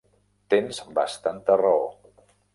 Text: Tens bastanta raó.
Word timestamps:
Tens 0.53 0.79
bastanta 0.95 1.59
raó. 1.63 1.87